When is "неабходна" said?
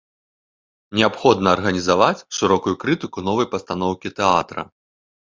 0.99-1.47